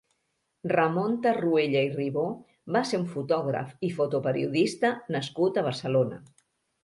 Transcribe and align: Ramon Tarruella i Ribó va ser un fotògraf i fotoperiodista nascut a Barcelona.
Ramon 0.71 1.11
Tarruella 1.25 1.81
i 1.87 1.89
Ribó 1.97 2.23
va 2.77 2.81
ser 2.91 2.99
un 3.01 3.05
fotògraf 3.11 3.75
i 3.89 3.91
fotoperiodista 3.99 4.93
nascut 5.17 5.61
a 5.61 5.65
Barcelona. 5.71 6.19